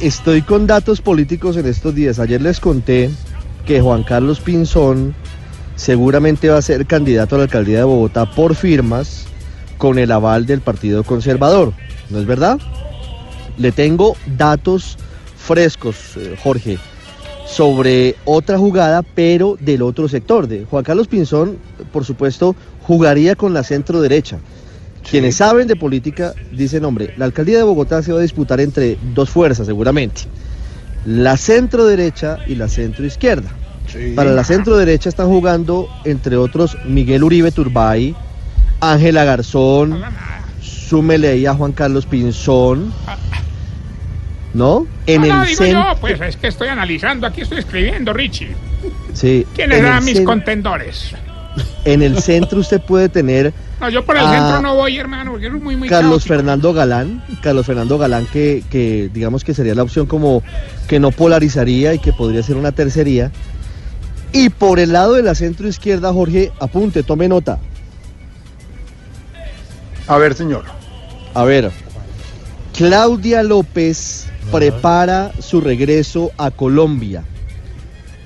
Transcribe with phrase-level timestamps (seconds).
[0.00, 2.18] Estoy con datos políticos en estos días.
[2.18, 3.10] Ayer les conté
[3.64, 5.14] que Juan Carlos Pinzón
[5.74, 9.24] seguramente va a ser candidato a la alcaldía de Bogotá por firmas
[9.78, 11.72] con el aval del Partido Conservador.
[12.10, 12.58] ¿No es verdad?
[13.56, 14.98] Le tengo datos
[15.34, 16.76] frescos, eh, Jorge,
[17.46, 20.46] sobre otra jugada, pero del otro sector.
[20.46, 21.56] De Juan Carlos Pinzón,
[21.90, 24.40] por supuesto, jugaría con la centro derecha.
[25.10, 28.98] Quienes saben de política dicen, hombre, la alcaldía de Bogotá se va a disputar entre
[29.14, 30.22] dos fuerzas seguramente.
[31.04, 33.48] La centro derecha y la centro izquierda.
[34.16, 38.16] Para la centro derecha están jugando, entre otros, Miguel Uribe Turbay,
[38.80, 40.02] Ángela Garzón,
[40.60, 42.92] súmele ahí a Juan Carlos Pinzón,
[44.54, 44.86] ¿no?
[45.06, 48.54] En no, el digo cen- yo, pues es que estoy analizando, aquí estoy escribiendo, Richie.
[49.12, 51.12] sí, ¿Quiénes eran mis contendores?
[51.86, 54.32] En el centro usted puede tener No, yo por el Ah.
[54.32, 56.34] centro no voy, hermano, porque es muy, muy Carlos caótico.
[56.34, 60.42] Fernando Galán, Carlos Fernando Galán que, que digamos que sería la opción como
[60.88, 63.30] que no polarizaría y que podría ser una tercería.
[64.32, 67.58] Y por el lado de la centro izquierda, Jorge, apunte, tome nota.
[70.08, 70.64] A ver, señor.
[71.34, 71.70] A ver,
[72.76, 77.24] Claudia López prepara su regreso a Colombia.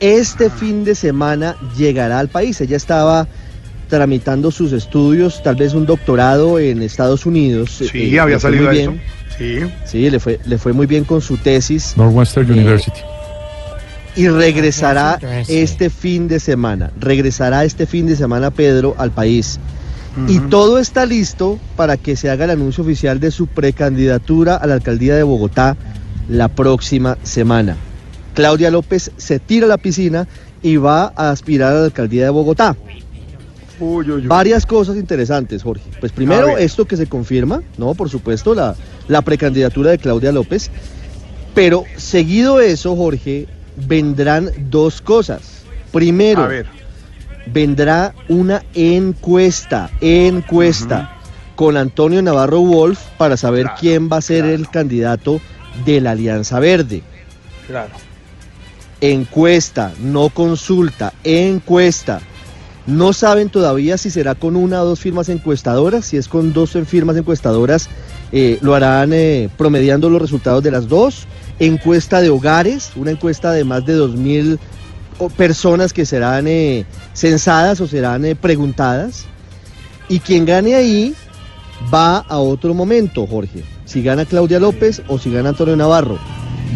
[0.00, 2.60] Este fin de semana llegará al país.
[2.60, 3.26] Ella estaba
[3.88, 7.70] tramitando sus estudios, tal vez un doctorado en Estados Unidos.
[7.90, 8.90] Sí, Eh, había le fue salido muy eso.
[8.92, 9.02] bien.
[9.38, 9.72] Sí.
[9.84, 13.00] Sí, le fue, le fue muy bien con su tesis Northwestern Eh, University.
[14.16, 15.18] y regresará
[15.48, 16.90] este fin de semana.
[17.00, 19.58] Regresará este fin de semana Pedro al país.
[20.28, 24.66] Y todo está listo para que se haga el anuncio oficial de su precandidatura a
[24.68, 25.76] la alcaldía de Bogotá
[26.28, 27.76] la próxima semana.
[28.34, 30.28] Claudia López se tira a la piscina
[30.62, 32.76] y va a aspirar a la alcaldía de Bogotá.
[33.80, 34.26] Uy, uy, uy.
[34.26, 35.84] Varias cosas interesantes, Jorge.
[36.00, 37.94] Pues primero, esto que se confirma, ¿no?
[37.94, 38.76] Por supuesto, la,
[39.08, 40.70] la precandidatura de Claudia López.
[41.54, 43.46] Pero seguido eso, Jorge,
[43.76, 45.62] vendrán dos cosas.
[45.92, 46.66] Primero, A ver.
[47.52, 51.10] vendrá una encuesta, encuesta
[51.54, 54.54] con Antonio Navarro Wolf para saber Claro, quién va a ser claro.
[54.56, 55.40] el candidato
[55.84, 57.02] de la Alianza Verde.
[57.68, 57.92] Claro.
[59.00, 62.20] Encuesta, no consulta, encuesta.
[62.86, 66.04] No saben todavía si será con una o dos firmas encuestadoras.
[66.04, 67.88] Si es con dos firmas encuestadoras,
[68.30, 71.26] eh, lo harán eh, promediando los resultados de las dos.
[71.58, 74.58] Encuesta de hogares, una encuesta de más de 2.000
[75.18, 76.84] o- personas que serán eh,
[77.14, 79.24] censadas o serán preguntadas.
[80.10, 81.14] Y quien gane ahí
[81.92, 83.64] va a otro momento, Jorge.
[83.86, 86.18] Si gana Claudia López o si gana Antonio Navarro.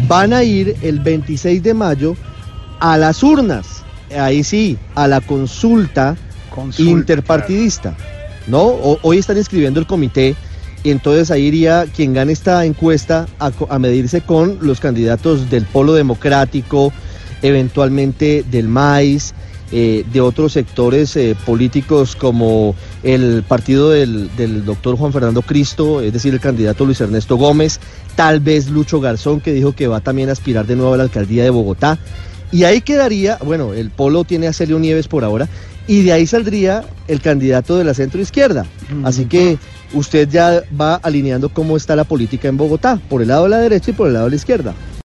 [0.07, 2.15] Van a ir el 26 de mayo
[2.79, 3.78] a las urnas.
[4.17, 6.15] Ahí sí, a la consulta,
[6.53, 7.95] Consulta, interpartidista.
[8.47, 8.63] ¿No?
[8.63, 10.35] O- hoy están inscribiendo el comité
[10.83, 15.93] y entonces ahí iría quien gane esta encuesta a medirse con los candidatos del Polo
[15.93, 16.91] Democrático,
[17.41, 19.33] eventualmente del MAIS,
[19.71, 26.01] eh, de otros sectores eh, políticos como el partido del, del doctor Juan Fernando Cristo,
[26.01, 27.79] es decir, el candidato Luis Ernesto Gómez,
[28.15, 31.03] tal vez Lucho Garzón, que dijo que va también a aspirar de nuevo a la
[31.03, 31.99] alcaldía de Bogotá.
[32.51, 35.47] Y ahí quedaría, bueno, el Polo tiene a Celio Nieves por ahora,
[35.87, 38.65] y de ahí saldría el candidato de la centro izquierda.
[39.03, 39.57] Así que
[39.93, 43.57] usted ya va alineando cómo está la política en Bogotá, por el lado de la
[43.57, 44.73] derecha y por el lado de la izquierda.